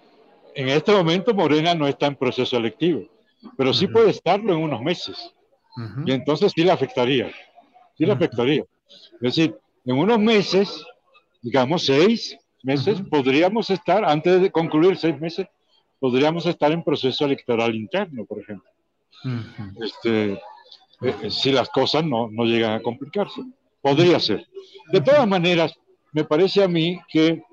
en 0.56 0.70
este 0.70 0.94
momento 0.94 1.34
Morena 1.34 1.76
no 1.76 1.90
está 1.90 2.06
en 2.06 2.16
proceso 2.16 2.56
electivo, 2.56 3.04
pero 3.58 3.74
sí 3.74 3.88
puede 3.88 4.12
estarlo 4.12 4.54
en 4.54 4.60
unos 4.60 4.82
meses. 4.82 5.36
Y 6.06 6.14
entonces 6.14 6.54
sí 6.56 6.64
le 6.64 6.72
afectaría. 6.72 7.30
Sí 7.98 8.06
le 8.06 8.14
afectaría. 8.14 8.64
Es 9.16 9.36
decir, 9.36 9.58
en 9.84 9.98
unos 9.98 10.20
meses, 10.20 10.86
digamos 11.42 11.86
seis 11.86 12.38
meses, 12.64 13.02
podríamos 13.02 13.70
estar, 13.72 14.06
antes 14.06 14.42
de 14.42 14.50
concluir 14.50 14.96
seis 14.96 15.20
meses, 15.20 15.48
podríamos 16.00 16.46
estar 16.46 16.72
en 16.72 16.82
proceso 16.82 17.26
electoral 17.26 17.76
interno, 17.76 18.24
por 18.24 18.40
ejemplo. 18.40 18.72
este, 19.82 20.32
eh, 20.32 21.16
eh, 21.24 21.30
si 21.30 21.52
las 21.52 21.68
cosas 21.68 22.06
no, 22.06 22.30
no 22.32 22.46
llegan 22.46 22.72
a 22.72 22.82
complicarse. 22.82 23.42
Podría 23.82 24.20
ser. 24.20 24.46
De 24.92 25.02
todas 25.02 25.28
maneras, 25.28 25.74
me 26.12 26.24
parece 26.24 26.64
a 26.64 26.68
mí 26.68 27.00
que 27.08 27.44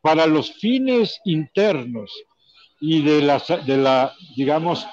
para 0.00 0.26
los 0.26 0.52
fines 0.52 1.20
internos 1.24 2.12
y 2.80 3.02
de 3.02 3.22
la, 3.22 3.42
de 3.66 3.76
la 3.78 4.12
digamos, 4.36 4.86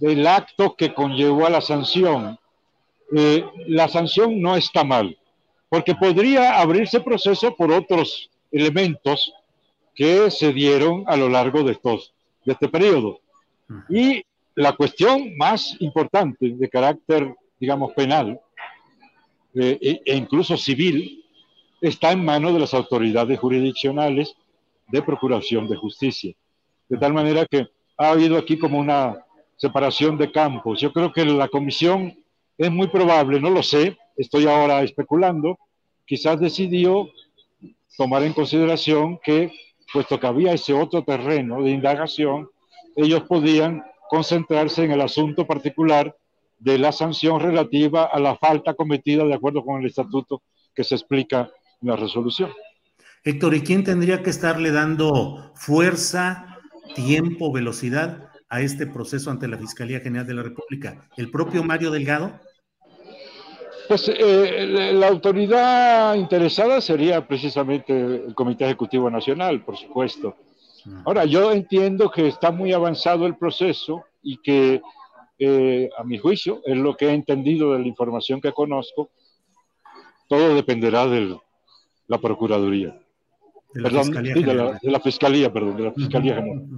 del 0.00 0.26
acto 0.26 0.76
que 0.76 0.94
conllevó 0.94 1.46
a 1.46 1.50
la 1.50 1.60
sanción, 1.60 2.38
eh, 3.16 3.44
la 3.66 3.88
sanción 3.88 4.40
no 4.40 4.56
está 4.56 4.84
mal, 4.84 5.18
porque 5.68 5.94
podría 5.94 6.60
abrirse 6.60 7.00
proceso 7.00 7.54
por 7.56 7.72
otros 7.72 8.30
elementos 8.52 9.32
que 9.94 10.30
se 10.30 10.52
dieron 10.52 11.04
a 11.06 11.16
lo 11.16 11.28
largo 11.28 11.62
de, 11.62 11.72
estos, 11.72 12.14
de 12.44 12.52
este 12.52 12.68
periodo. 12.68 13.20
Y 13.88 14.24
la 14.54 14.72
cuestión 14.72 15.36
más 15.36 15.76
importante 15.80 16.50
de 16.50 16.68
carácter, 16.68 17.34
digamos, 17.58 17.92
penal 17.94 18.40
eh, 19.54 19.78
e, 19.80 20.02
e 20.04 20.16
incluso 20.16 20.56
civil 20.56 21.24
está 21.80 22.12
en 22.12 22.24
manos 22.24 22.52
de 22.52 22.60
las 22.60 22.74
autoridades 22.74 23.38
jurisdiccionales 23.38 24.34
de 24.88 25.02
procuración 25.02 25.68
de 25.68 25.76
justicia. 25.76 26.34
De 26.88 26.98
tal 26.98 27.12
manera 27.12 27.46
que 27.46 27.68
ha 27.96 28.10
habido 28.10 28.36
aquí 28.36 28.58
como 28.58 28.78
una 28.78 29.24
separación 29.56 30.16
de 30.16 30.32
campos. 30.32 30.80
Yo 30.80 30.92
creo 30.92 31.12
que 31.12 31.24
la 31.24 31.48
comisión 31.48 32.16
es 32.56 32.70
muy 32.70 32.88
probable, 32.88 33.40
no 33.40 33.50
lo 33.50 33.62
sé, 33.62 33.96
estoy 34.16 34.46
ahora 34.46 34.82
especulando, 34.82 35.58
quizás 36.06 36.40
decidió 36.40 37.10
tomar 37.96 38.22
en 38.22 38.32
consideración 38.32 39.18
que, 39.22 39.52
puesto 39.92 40.18
que 40.18 40.26
había 40.26 40.52
ese 40.52 40.72
otro 40.72 41.04
terreno 41.04 41.62
de 41.62 41.70
indagación, 41.70 42.48
ellos 42.96 43.22
podían 43.24 43.82
concentrarse 44.08 44.84
en 44.84 44.92
el 44.92 45.00
asunto 45.00 45.46
particular 45.46 46.16
de 46.60 46.78
la 46.78 46.92
sanción 46.92 47.40
relativa 47.40 48.04
a 48.04 48.20
la 48.20 48.36
falta 48.36 48.74
cometida 48.74 49.24
de 49.24 49.34
acuerdo 49.34 49.64
con 49.64 49.80
el 49.80 49.86
estatuto 49.86 50.42
que 50.74 50.84
se 50.84 50.94
explica 50.94 51.50
en 51.82 51.88
la 51.88 51.96
resolución. 51.96 52.50
Héctor, 53.24 53.54
¿y 53.54 53.62
quién 53.62 53.82
tendría 53.82 54.22
que 54.22 54.30
estarle 54.30 54.70
dando 54.70 55.52
fuerza, 55.54 56.58
tiempo, 56.94 57.52
velocidad 57.52 58.30
a 58.48 58.60
este 58.60 58.86
proceso 58.86 59.30
ante 59.30 59.48
la 59.48 59.58
Fiscalía 59.58 60.00
General 60.00 60.26
de 60.26 60.34
la 60.34 60.42
República? 60.42 61.08
¿El 61.16 61.30
propio 61.30 61.64
Mario 61.64 61.90
Delgado? 61.90 62.38
Pues 63.88 64.08
eh, 64.08 64.92
la 64.94 65.08
autoridad 65.08 66.14
interesada 66.14 66.80
sería 66.80 67.26
precisamente 67.26 67.92
el 68.26 68.34
Comité 68.34 68.64
Ejecutivo 68.64 69.10
Nacional, 69.10 69.64
por 69.64 69.76
supuesto. 69.76 70.36
Ahora, 71.04 71.24
yo 71.24 71.52
entiendo 71.52 72.10
que 72.10 72.28
está 72.28 72.50
muy 72.50 72.72
avanzado 72.72 73.26
el 73.26 73.36
proceso 73.36 74.04
y 74.22 74.38
que, 74.38 74.80
eh, 75.40 75.88
a 75.96 76.04
mi 76.04 76.18
juicio, 76.18 76.60
es 76.66 76.76
lo 76.76 76.94
que 76.96 77.06
he 77.06 77.12
entendido 77.12 77.72
de 77.72 77.78
la 77.78 77.86
información 77.86 78.40
que 78.40 78.52
conozco, 78.52 79.10
todo 80.28 80.54
dependerá 80.54 81.06
de 81.06 81.36
la 82.06 82.18
Procuraduría. 82.18 83.00
De 83.72 83.90
la, 83.90 84.02
Fiscalía 84.02 84.34
de, 84.34 84.90
la, 84.90 85.00
Fiscalía, 85.00 85.52
perdón, 85.52 85.76
de 85.76 85.82
la 85.84 85.92
Fiscalía 85.92 86.34
General. 86.34 86.68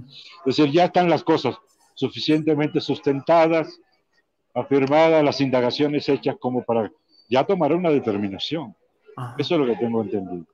Es 0.45 0.55
decir, 0.55 0.71
ya 0.71 0.85
están 0.85 1.09
las 1.09 1.23
cosas 1.23 1.57
suficientemente 1.93 2.79
sustentadas, 2.79 3.79
afirmadas, 4.53 5.23
las 5.23 5.41
indagaciones 5.41 6.07
hechas 6.07 6.37
como 6.39 6.63
para 6.63 6.89
ya 7.29 7.43
tomar 7.43 7.73
una 7.73 7.89
determinación. 7.89 8.75
Eso 9.37 9.55
es 9.55 9.59
lo 9.59 9.65
que 9.65 9.75
tengo 9.75 10.01
entendido. 10.01 10.45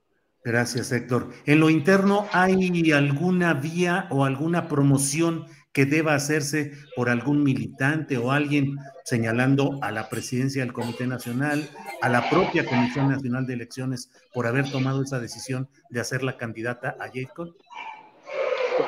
Gracias, 0.42 0.90
Héctor. 0.90 1.30
En 1.46 1.60
lo 1.60 1.70
interno, 1.70 2.26
¿hay 2.32 2.92
alguna 2.92 3.54
vía 3.54 4.08
o 4.10 4.24
alguna 4.24 4.68
promoción 4.68 5.46
que 5.72 5.86
deba 5.86 6.14
hacerse 6.14 6.72
por 6.96 7.08
algún 7.08 7.42
militante 7.42 8.18
o 8.18 8.32
alguien 8.32 8.76
señalando 9.04 9.78
a 9.82 9.92
la 9.92 10.08
presidencia 10.08 10.62
del 10.62 10.72
Comité 10.72 11.06
Nacional, 11.06 11.68
a 12.02 12.08
la 12.08 12.28
propia 12.28 12.64
Comisión 12.64 13.08
Nacional 13.08 13.46
de 13.46 13.54
Elecciones 13.54 14.10
por 14.34 14.46
haber 14.46 14.70
tomado 14.70 15.02
esa 15.02 15.20
decisión 15.20 15.68
de 15.88 16.00
hacer 16.00 16.22
la 16.22 16.36
candidata 16.36 16.96
a 16.98 17.08
Jacob? 17.12 17.54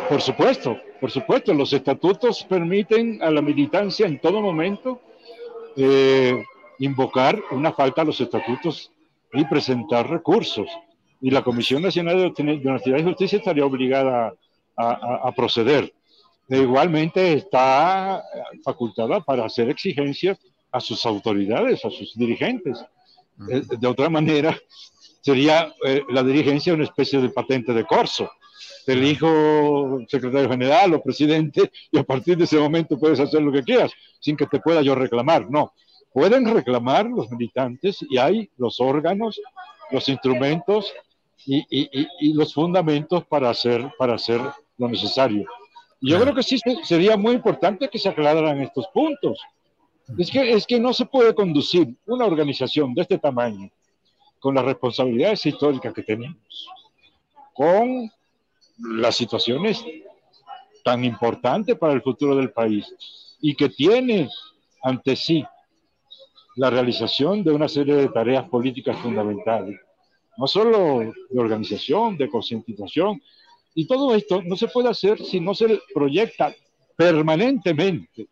Por 0.09 0.21
supuesto, 0.21 0.79
por 1.01 1.11
supuesto. 1.11 1.55
Los 1.55 1.73
estatutos 1.73 2.45
permiten 2.49 3.23
a 3.23 3.31
la 3.31 3.43
militancia 3.43 4.07
en 4.07 4.21
todo 4.21 4.41
momento 4.41 5.01
eh, 5.77 6.43
invocar 6.79 7.41
una 7.51 7.73
falta 7.73 8.03
a 8.03 8.05
los 8.05 8.21
estatutos 8.21 8.91
y 9.33 9.45
presentar 9.45 10.09
recursos 10.09 10.69
y 11.23 11.31
la 11.31 11.43
Comisión 11.43 11.83
Nacional 11.83 12.35
de 12.35 13.03
Justicia 13.05 13.39
estaría 13.39 13.65
obligada 13.65 14.35
a, 14.77 15.33
proceder. 15.37 15.95
Igualmente 16.49 17.35
está 17.35 18.23
facultada 18.65 19.21
para 19.21 19.47
hacer 19.47 19.71
exigencias 19.71 20.39
a 20.71 20.81
sus 20.81 21.05
autoridades, 21.07 21.85
a 21.85 21.91
sus 21.91 22.15
dirigentes. 22.17 22.85
Eh, 23.49 23.63
de 23.79 23.87
otra 23.87 24.09
manera, 24.09 24.57
sería 25.21 25.73
eh, 25.85 26.03
la 26.11 26.23
dirigencia 26.23 26.75
una 26.75 26.85
especie 26.85 27.21
de 27.21 27.31
patente 27.31 27.73
de 27.73 27.85
corso. 27.85 28.31
Te 28.85 28.93
elijo 28.93 30.01
secretario 30.09 30.49
general 30.49 30.95
o 30.95 31.03
presidente 31.03 31.71
y 31.91 31.99
a 31.99 32.03
partir 32.03 32.37
de 32.37 32.45
ese 32.45 32.59
momento 32.59 32.99
puedes 32.99 33.21
hacer 33.21 33.41
lo 33.41 33.53
que 33.53 33.63
quieras 33.63 33.93
sin 34.21 34.37
que 34.37 34.47
te 34.47 34.61
pueda 34.61 34.83
yo 34.83 34.95
reclamar. 34.95 35.49
No, 35.49 35.73
pueden 36.13 36.53
reclamar 36.53 37.07
los 37.07 37.31
militantes 37.31 38.05
y 38.09 38.19
hay 38.19 38.51
los 38.57 38.81
órganos, 38.81 39.41
los 39.91 40.09
instrumentos 40.09 40.93
y, 41.47 42.33
los 42.35 42.55
fundamentos 42.55 43.25
para 43.27 43.51
hacer, 43.51 43.91
para 43.99 44.15
hacer 44.15 44.41
lo 44.79 44.89
necesario. 44.89 45.45
Yo 46.03 46.21
creo 46.21 46.35
que 46.35 46.43
sí 46.43 46.59
sería 46.85 47.17
muy 47.17 47.35
importante 47.35 47.89
que 47.89 47.99
se 47.99 48.09
aclararan 48.09 48.61
estos 48.61 48.89
puntos. 48.89 49.41
Es 50.19 50.31
que, 50.31 50.53
es 50.53 50.67
que 50.67 50.81
no 50.81 50.93
se 50.93 51.07
puede 51.07 51.35
conducir 51.35 51.95
una 52.07 52.27
organización 52.27 52.93
de 52.95 53.03
este 53.03 53.19
tamaño 53.19 53.71
con 54.41 54.55
las 54.55 54.65
responsabilidades 54.65 55.47
históricas 55.47 55.95
que 55.95 56.03
tenemos, 56.03 56.69
con 57.55 58.11
las 58.79 59.15
situaciones 59.15 59.85
tan 60.85 61.05
importantes 61.05 61.79
para 61.79 61.93
el 61.93 62.03
futuro 62.03 62.35
del 62.35 62.51
país 62.51 62.93
y 63.41 63.55
que 63.55 63.69
tiene 63.69 64.29
ante 64.83 65.15
sí 65.15 65.45
la 66.57 66.69
realización 66.69 67.45
de 67.45 67.53
una 67.53 67.69
serie 67.69 67.95
de 67.95 68.09
tareas 68.09 68.49
políticas 68.49 68.99
fundamentales 68.99 69.79
no 70.37 70.47
solo 70.47 71.01
de 71.31 71.41
organización, 71.41 72.17
de 72.17 72.29
concientización. 72.29 73.23
Y 73.75 73.87
todo 73.87 74.14
esto 74.14 74.43
no 74.43 74.57
se 74.57 74.69
puede 74.69 74.88
hacer 74.88 75.23
si 75.25 75.41
no 75.41 75.55
se 75.55 75.81
proyecta 75.95 76.55
permanentemente 76.97 78.29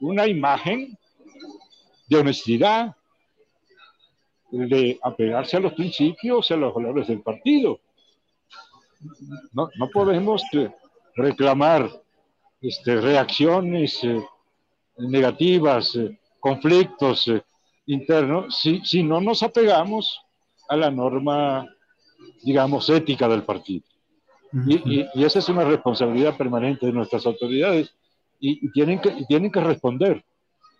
una 0.00 0.26
imagen 0.26 0.98
de 2.08 2.16
honestidad, 2.16 2.94
de 4.50 4.98
apegarse 5.02 5.56
a 5.56 5.60
los 5.60 5.72
principios, 5.74 6.50
a 6.50 6.56
los 6.56 6.74
valores 6.74 7.08
del 7.08 7.22
partido. 7.22 7.80
No, 9.52 9.68
podemos 9.92 10.42
eh, 10.52 10.70
reclamar 11.14 11.90
este, 12.60 13.00
reacciones 13.00 14.02
eh, 14.02 14.24
negativas, 14.98 15.94
eh, 15.96 16.18
conflictos 16.40 17.30
internos, 17.86 18.60
si 18.60 19.02
no 19.02 19.20
nos 19.20 19.42
apegamos 19.42 20.20
a 20.68 20.76
la 20.76 20.90
norma, 20.90 21.68
digamos, 22.42 22.88
ética 22.90 23.28
del 23.28 23.44
partido. 23.44 23.84
Y, 24.64 25.24
esa 25.24 25.38
es 25.38 25.48
una 25.48 25.64
responsabilidad 25.64 26.36
permanente 26.36 26.86
de 26.86 26.92
nuestras 26.92 27.26
autoridades 27.26 27.94
y, 28.40 28.70
tienen, 28.70 29.00
que, 29.00 29.10
tienen 29.28 29.50
que 29.50 29.60
responder 29.60 30.24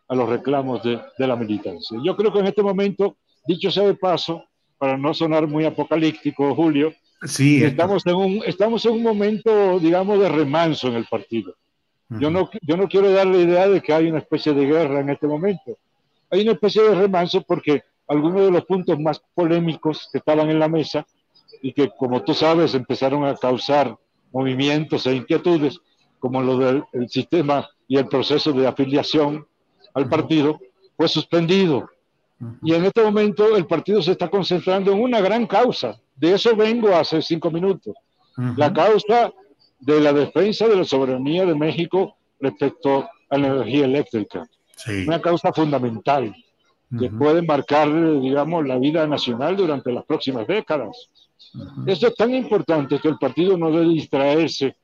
a 0.09 0.15
los 0.15 0.29
reclamos 0.29 0.83
de, 0.83 1.01
de, 1.19 1.27
la 1.27 1.37
militancia. 1.37 1.99
Yo 2.05 2.17
creo 2.17 2.33
que 2.33 2.39
en 2.39 2.47
este 2.47 2.63
momento, 2.63 3.17
dicho 3.47 3.71
sea 3.71 3.85
de 3.85 3.95
paso, 3.95 4.45
para 4.79 4.97
no 4.97 5.13
sonar 5.15 5.47
muy 5.47 5.65
apocalíptico, 5.65 6.55
Julio, 6.55 6.93
sí, 7.23 7.63
estamos, 7.65 8.07
en 8.07 8.15
un, 8.15 8.43
estamos 8.47 8.85
en 8.87 8.93
un 8.93 9.03
momento, 9.03 9.79
digamos, 9.81 10.19
de 10.21 10.29
remanso 10.29 10.89
en 10.89 10.95
el 10.95 11.07
partido. 11.07 11.55
yo, 12.09 12.31
no, 12.31 12.51
yo 12.63 12.77
no 12.77 12.89
quiero 12.89 13.11
dar 13.11 13.27
la 13.27 13.39
idea 13.39 13.69
de 13.69 13.81
que 13.81 13.93
hay 13.93 14.09
una 14.09 14.19
especie 14.19 14.53
de 14.53 14.67
guerra 14.67 15.01
en 15.01 15.11
este 15.11 15.27
momento. 15.27 15.77
Hay 16.31 16.43
una 16.43 16.53
especie 16.53 16.83
de 16.83 16.95
remanso 16.95 17.43
porque 17.43 17.83
algunos 18.09 18.43
de 18.43 18.51
los 18.51 18.65
puntos 18.65 18.99
más 18.99 19.21
polémicos 19.35 20.09
que 20.13 20.19
estaban 20.19 20.51
en 20.51 20.59
la 20.59 20.69
mesa 20.69 21.07
y 21.63 21.73
que, 21.73 21.91
como 21.91 22.23
tú 22.23 22.35
sabes, 22.35 22.75
empezaron 22.75 23.25
a 23.25 23.35
causar 23.37 23.97
movimientos 24.33 25.07
e 25.07 25.15
inquietudes, 25.15 25.79
como 26.19 26.43
lo 26.43 26.59
del 26.59 26.85
sistema 27.09 27.69
y 27.89 27.97
el 27.97 28.09
proceso 28.09 28.53
de 28.53 28.67
afiliación 28.67 29.47
al 29.95 30.09
partido, 30.09 30.59
fue 30.97 31.09
suspendido. 31.09 31.89
Y 32.63 32.75
en 32.75 32.85
este 32.85 33.03
momento 33.03 33.57
el 33.57 33.67
partido 33.67 34.03
se 34.03 34.13
está 34.13 34.29
concentrando 34.29 34.93
en 34.93 35.01
una 35.01 35.21
gran 35.21 35.47
causa. 35.47 35.99
De 36.15 36.35
eso 36.35 36.55
vengo 36.55 36.95
hace 36.95 37.23
cinco 37.23 37.51
minutos. 37.51 37.95
La 38.57 38.73
causa 38.73 39.33
de 39.81 40.01
la 40.01 40.13
defensa 40.13 40.67
de 40.69 40.77
la 40.77 40.85
soberanía 40.85 41.47
de 41.47 41.55
México 41.55 42.17
respecto 42.41 43.09
a 43.31 43.39
la 43.39 43.47
energía 43.49 43.85
eléctrica. 43.87 44.47
Una 45.07 45.21
causa 45.21 45.53
fundamental 45.53 46.35
que 46.99 47.11
puede 47.11 47.43
marcar, 47.43 47.89
digamos, 48.21 48.67
la 48.67 48.79
vida 48.79 49.07
nacional 49.07 49.57
durante 49.57 49.91
las 49.93 50.05
próximas 50.05 50.47
décadas. 50.47 51.11
Esto 51.87 52.09
es 52.09 52.15
tan 52.15 52.35
importante 52.35 52.99
que 52.99 53.09
el 53.09 53.19
partido 53.19 53.57
no 53.57 53.71
debe 53.71 53.89
distraerse 53.89 54.77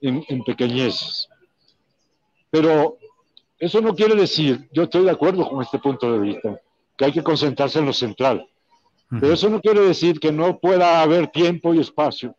en, 0.00 0.24
en, 0.28 0.44
pequeñeces. 0.44 1.28
Pero 2.50 2.98
eso 3.58 3.80
no 3.80 3.94
quiere 3.94 4.14
decir, 4.14 4.68
yo 4.72 4.84
estoy 4.84 5.04
de 5.04 5.10
acuerdo 5.10 5.48
con 5.48 5.62
este 5.62 5.78
punto 5.78 6.12
de 6.12 6.18
vista, 6.20 6.60
que 6.96 7.04
hay 7.04 7.12
que 7.12 7.22
concentrarse 7.22 7.78
en 7.78 7.86
lo 7.86 7.92
central. 7.92 8.48
Pero 9.10 9.32
eso 9.32 9.48
no 9.48 9.60
quiere 9.60 9.80
decir 9.80 10.20
que 10.20 10.30
no 10.30 10.58
pueda 10.58 11.00
haber 11.00 11.28
tiempo 11.28 11.72
y 11.72 11.80
espacio 11.80 12.36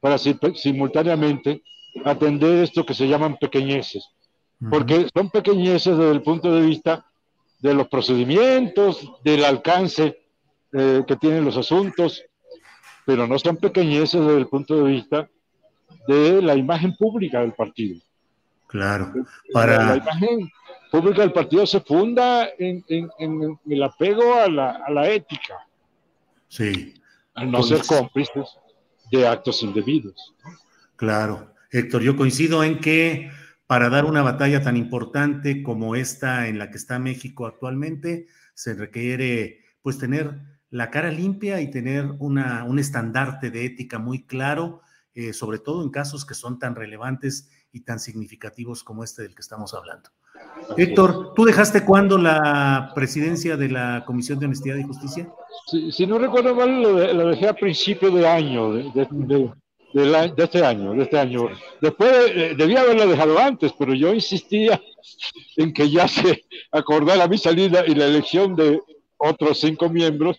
para 0.00 0.18
simultáneamente 0.18 1.62
atender 2.04 2.62
esto 2.62 2.86
que 2.86 2.94
se 2.94 3.08
llaman 3.08 3.36
pequeñeces. 3.38 4.08
Porque 4.70 5.08
son 5.12 5.30
pequeñeces 5.30 5.98
desde 5.98 6.12
el 6.12 6.22
punto 6.22 6.54
de 6.54 6.62
vista 6.62 7.04
de 7.58 7.74
los 7.74 7.88
procedimientos, 7.88 9.12
del 9.24 9.44
alcance 9.44 10.20
eh, 10.72 11.02
que 11.06 11.16
tienen 11.16 11.44
los 11.44 11.56
asuntos, 11.56 12.22
pero 13.04 13.26
no 13.26 13.38
son 13.38 13.56
pequeñeces 13.56 14.20
desde 14.20 14.38
el 14.38 14.46
punto 14.46 14.84
de 14.84 14.90
vista 14.90 15.28
de 16.06 16.42
la 16.42 16.54
imagen 16.54 16.96
pública 16.96 17.40
del 17.40 17.52
partido. 17.52 18.00
Claro, 18.66 19.12
para... 19.52 19.84
La 19.84 19.96
imagen 19.96 20.50
pública 20.90 21.22
del 21.22 21.32
partido 21.32 21.66
se 21.66 21.80
funda 21.80 22.48
en, 22.58 22.84
el 23.68 23.82
apego 23.82 24.34
a 24.34 24.48
la, 24.48 25.08
ética. 25.10 25.56
Sí. 26.48 26.94
Al 27.34 27.50
no 27.50 27.62
ser 27.62 27.82
cómplices 27.86 28.58
de 29.10 29.26
actos 29.26 29.62
indebidos. 29.62 30.34
Claro. 30.96 31.52
Héctor, 31.70 32.02
yo 32.02 32.16
coincido 32.16 32.62
en 32.62 32.78
que 32.80 33.30
para 33.66 33.88
dar 33.88 34.04
una 34.04 34.22
batalla 34.22 34.62
tan 34.62 34.76
importante 34.76 35.62
como 35.62 35.96
esta 35.96 36.48
en 36.48 36.58
la 36.58 36.70
que 36.70 36.76
está 36.76 36.98
México 36.98 37.46
actualmente, 37.46 38.26
se 38.52 38.74
requiere 38.74 39.60
pues 39.80 39.98
tener 39.98 40.38
la 40.72 40.90
cara 40.90 41.10
limpia 41.10 41.60
y 41.60 41.70
tener 41.70 42.06
una, 42.18 42.64
un 42.64 42.78
estandarte 42.78 43.50
de 43.50 43.66
ética 43.66 43.98
muy 43.98 44.24
claro, 44.24 44.80
eh, 45.14 45.34
sobre 45.34 45.58
todo 45.58 45.82
en 45.82 45.90
casos 45.90 46.24
que 46.24 46.32
son 46.32 46.58
tan 46.58 46.74
relevantes 46.74 47.50
y 47.72 47.80
tan 47.80 48.00
significativos 48.00 48.82
como 48.82 49.04
este 49.04 49.22
del 49.22 49.34
que 49.34 49.42
estamos 49.42 49.74
hablando. 49.74 50.08
Héctor, 50.78 51.34
¿tú 51.34 51.44
dejaste 51.44 51.84
cuándo 51.84 52.16
la 52.16 52.92
presidencia 52.94 53.58
de 53.58 53.68
la 53.68 54.02
Comisión 54.06 54.38
de 54.38 54.46
Honestidad 54.46 54.76
y 54.76 54.84
Justicia? 54.84 55.30
Si, 55.66 56.06
no 56.06 56.18
recuerdo 56.18 56.54
mal, 56.54 56.82
lo, 56.82 57.28
dejé 57.28 57.48
a 57.48 57.54
principio 57.54 58.10
de 58.10 58.26
año, 58.26 58.72
de, 58.72 59.06
de, 59.92 60.32
este 60.38 60.64
año, 60.64 60.94
de 60.94 61.02
este 61.02 61.18
año. 61.18 61.48
Después 61.82 62.10
eh, 62.34 62.54
debía 62.56 62.80
haberlo 62.80 63.06
dejado 63.06 63.38
antes, 63.38 63.74
pero 63.78 63.92
yo 63.92 64.14
insistía 64.14 64.80
en 65.56 65.74
que 65.74 65.90
ya 65.90 66.08
se 66.08 66.46
acordara 66.70 67.28
mi 67.28 67.36
salida 67.36 67.84
y 67.86 67.94
la 67.94 68.06
elección 68.06 68.56
de 68.56 68.80
otros 69.22 69.60
cinco 69.60 69.88
miembros, 69.88 70.38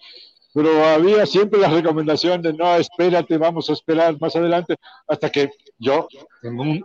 pero 0.54 0.86
había 0.86 1.26
siempre 1.26 1.60
la 1.60 1.70
recomendación 1.70 2.42
de 2.42 2.54
no, 2.54 2.76
espérate, 2.76 3.38
vamos 3.38 3.70
a 3.70 3.74
esperar 3.74 4.20
más 4.20 4.36
adelante, 4.36 4.76
hasta 5.08 5.30
que 5.30 5.50
yo, 5.80 6.08
en, 6.44 6.84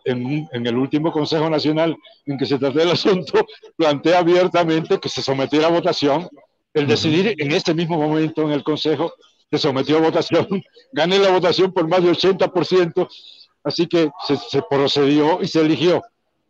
en, 0.53 0.67
el 0.67 0.77
último 0.77 1.13
Consejo 1.13 1.51
Nacional 1.51 1.97
en 2.27 2.39
que 2.39 2.47
se 2.47 2.59
trató 2.59 2.81
el 2.81 2.91
asunto, 2.91 3.47
planteé 3.77 4.17
abiertamente 4.17 4.99
que 4.99 5.09
se 5.09 5.23
sometiera 5.23 5.67
a 5.67 5.71
votación 5.71 6.29
el 6.75 6.87
decidir 6.87 7.35
en 7.39 7.53
este 7.53 7.75
mismo 7.75 7.97
momento 7.97 8.43
en 8.43 8.53
el 8.53 8.63
Consejo 8.63 9.13
se 9.51 9.59
sometió 9.59 9.97
a 9.99 10.03
votación, 10.03 10.47
gané 10.93 11.19
la 11.19 11.31
votación 11.31 11.73
por 11.73 11.89
más 11.89 12.03
de 12.03 12.11
80%, 12.11 13.09
así 13.65 13.87
que 13.87 14.11
se, 14.27 14.63
procedió 14.69 15.41
y 15.43 15.49
se 15.49 15.61
eligió 15.61 16.03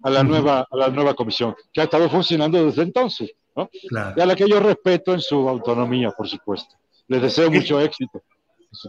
a 0.03 0.11
la, 0.11 0.23
nueva, 0.23 0.67
a 0.71 0.77
la 0.77 0.89
nueva 0.89 1.15
comisión, 1.15 1.55
que 1.73 1.81
ha 1.81 1.85
estado 1.85 2.09
funcionando 2.11 2.65
desde 2.65 2.83
entonces, 2.83 3.33
¿no? 3.59 3.71
Y 4.17 4.21
a 4.21 4.27
la 4.27 4.37
que 4.37 4.49
yo 4.49 4.61
respeto 4.61 5.13
en 5.13 5.21
su 5.21 5.49
autonomía, 5.49 6.11
por 6.11 6.29
supuesto. 6.29 6.77
Les 7.09 7.21
deseo 7.23 7.51
mucho 7.51 7.81
éxito. 7.81 8.23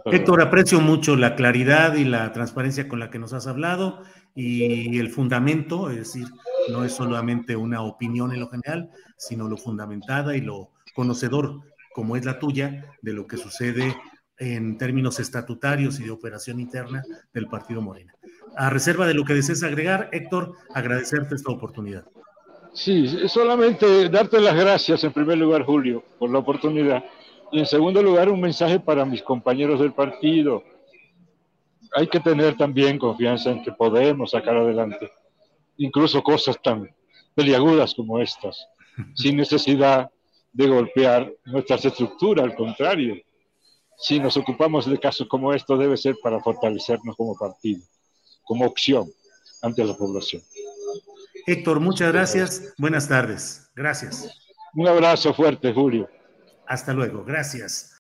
Héctor, 0.05 0.41
aprecio 0.41 0.81
mucho 0.81 1.15
la 1.15 1.35
claridad 1.35 1.95
y 1.95 2.03
la 2.03 2.31
transparencia 2.33 2.87
con 2.87 2.99
la 2.99 3.09
que 3.09 3.17
nos 3.17 3.33
has 3.33 3.47
hablado 3.47 4.01
y 4.35 4.99
el 4.99 5.09
fundamento, 5.09 5.89
es 5.89 5.97
decir, 5.97 6.27
no 6.69 6.83
es 6.83 6.93
solamente 6.93 7.55
una 7.55 7.81
opinión 7.81 8.33
en 8.33 8.41
lo 8.41 8.49
general, 8.49 8.89
sino 9.17 9.47
lo 9.47 9.57
fundamentada 9.57 10.35
y 10.35 10.41
lo 10.41 10.71
conocedor 10.93 11.61
como 11.93 12.15
es 12.15 12.25
la 12.25 12.39
tuya, 12.39 12.85
de 13.01 13.13
lo 13.13 13.27
que 13.27 13.37
sucede 13.37 13.95
en 14.37 14.77
términos 14.77 15.19
estatutarios 15.19 15.99
y 15.99 16.03
de 16.03 16.11
operación 16.11 16.59
interna 16.59 17.03
del 17.33 17.47
Partido 17.47 17.81
Morena. 17.81 18.13
A 18.55 18.69
reserva 18.69 19.07
de 19.07 19.13
lo 19.13 19.25
que 19.25 19.33
desees 19.33 19.63
agregar, 19.63 20.09
Héctor, 20.11 20.53
agradecerte 20.73 21.35
esta 21.35 21.51
oportunidad. 21.51 22.05
Sí, 22.73 23.27
solamente 23.27 24.09
darte 24.09 24.39
las 24.39 24.55
gracias 24.55 25.03
en 25.03 25.11
primer 25.11 25.37
lugar, 25.37 25.63
Julio, 25.63 26.03
por 26.17 26.29
la 26.29 26.39
oportunidad. 26.39 27.03
Y 27.51 27.59
en 27.59 27.65
segundo 27.65 28.01
lugar, 28.01 28.29
un 28.29 28.39
mensaje 28.39 28.79
para 28.79 29.05
mis 29.05 29.23
compañeros 29.23 29.79
del 29.79 29.93
partido. 29.93 30.63
Hay 31.95 32.07
que 32.07 32.19
tener 32.19 32.55
también 32.55 32.99
confianza 32.99 33.49
en 33.49 33.63
que 33.63 33.71
podemos 33.71 34.31
sacar 34.31 34.55
adelante 34.55 35.11
incluso 35.79 36.21
cosas 36.21 36.61
tan 36.61 36.93
peliagudas 37.33 37.95
como 37.95 38.19
estas, 38.19 38.67
sin 39.15 39.37
necesidad 39.37 40.11
de 40.51 40.67
golpear 40.67 41.33
nuestras 41.45 41.85
estructuras, 41.85 42.45
al 42.45 42.55
contrario. 42.55 43.15
Si 43.97 44.19
nos 44.19 44.35
ocupamos 44.37 44.89
de 44.89 44.99
casos 44.99 45.27
como 45.27 45.53
esto, 45.53 45.77
debe 45.77 45.97
ser 45.97 46.17
para 46.21 46.39
fortalecernos 46.41 47.15
como 47.15 47.35
partido, 47.37 47.81
como 48.43 48.65
opción 48.65 49.09
ante 49.61 49.83
la 49.83 49.95
población. 49.95 50.41
Héctor, 51.49 51.79
muchas 51.79 52.11
gracias. 52.11 52.61
Buenas 52.77 53.07
tardes. 53.07 53.71
Gracias. 53.75 54.29
Un 54.75 54.87
abrazo 54.87 55.33
fuerte, 55.33 55.73
Julio. 55.73 56.07
Hasta 56.67 56.93
luego. 56.93 57.23
Gracias. 57.25 57.97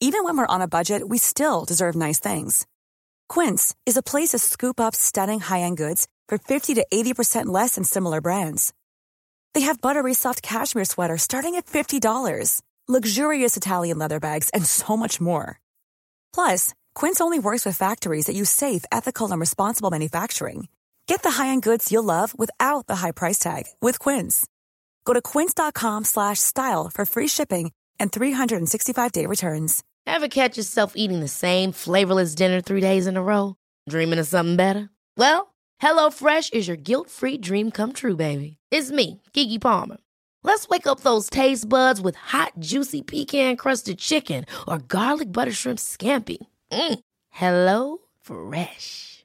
Even 0.00 0.24
when 0.24 0.36
we're 0.36 0.46
on 0.48 0.60
a 0.60 0.68
budget, 0.68 1.08
we 1.08 1.18
still 1.18 1.64
deserve 1.64 1.94
nice 1.94 2.18
things. 2.18 2.66
Quince 3.28 3.74
is 3.86 3.96
a 3.96 4.02
place 4.02 4.30
to 4.30 4.38
scoop 4.38 4.80
up 4.80 4.94
stunning 4.94 5.40
high-end 5.40 5.76
goods 5.78 6.06
for 6.28 6.38
50 6.38 6.74
to 6.74 6.84
80% 6.92 7.46
less 7.46 7.76
than 7.76 7.84
similar 7.84 8.20
brands. 8.20 8.74
They 9.54 9.62
have 9.62 9.80
buttery 9.80 10.12
soft 10.12 10.42
cashmere 10.42 10.84
sweaters 10.84 11.22
starting 11.22 11.54
at 11.54 11.66
$50, 11.66 12.60
luxurious 12.88 13.56
Italian 13.56 13.98
leather 13.98 14.20
bags, 14.20 14.50
and 14.50 14.66
so 14.66 14.96
much 14.96 15.20
more. 15.20 15.60
Plus, 16.34 16.74
Quince 16.94 17.20
only 17.20 17.38
works 17.38 17.64
with 17.64 17.76
factories 17.76 18.26
that 18.26 18.36
use 18.36 18.50
safe, 18.50 18.84
ethical, 18.92 19.30
and 19.30 19.40
responsible 19.40 19.90
manufacturing. 19.90 20.68
Get 21.06 21.22
the 21.22 21.30
high-end 21.30 21.62
goods 21.62 21.90
you'll 21.92 22.04
love 22.04 22.38
without 22.38 22.86
the 22.86 22.96
high 22.96 23.12
price 23.12 23.38
tag 23.38 23.64
with 23.80 23.98
Quince. 23.98 24.46
Go 25.04 25.12
to 25.12 25.22
quince.com/style 25.22 26.90
for 26.94 27.06
free 27.06 27.28
shipping 27.28 27.72
and 28.00 28.12
365-day 28.12 29.26
returns. 29.26 29.82
Ever 30.06 30.28
catch 30.28 30.56
yourself 30.56 30.92
eating 30.96 31.20
the 31.20 31.28
same 31.28 31.72
flavorless 31.72 32.34
dinner 32.34 32.60
3 32.60 32.80
days 32.80 33.06
in 33.06 33.16
a 33.16 33.22
row, 33.22 33.54
dreaming 33.88 34.18
of 34.18 34.26
something 34.26 34.56
better? 34.56 34.90
Well, 35.16 35.54
HelloFresh 35.82 36.52
is 36.52 36.68
your 36.68 36.76
guilt-free 36.76 37.38
dream 37.38 37.70
come 37.70 37.92
true, 37.92 38.16
baby. 38.16 38.56
It's 38.70 38.90
me, 38.90 39.22
Kiki 39.32 39.58
Palmer. 39.58 39.98
Let's 40.42 40.68
wake 40.68 40.86
up 40.86 41.00
those 41.00 41.28
taste 41.30 41.68
buds 41.68 42.00
with 42.00 42.14
hot, 42.16 42.52
juicy 42.58 43.02
pecan 43.02 43.56
crusted 43.56 43.98
chicken 43.98 44.44
or 44.68 44.78
garlic 44.78 45.32
butter 45.32 45.52
shrimp 45.52 45.78
scampi. 45.78 46.38
Mm. 46.70 46.98
Hello 47.30 47.98
Fresh. 48.20 49.24